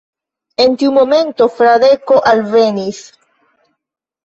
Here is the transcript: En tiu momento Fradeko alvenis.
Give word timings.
En 0.63 0.77
tiu 0.83 0.93
momento 0.95 1.47
Fradeko 1.59 2.19
alvenis. 2.33 3.05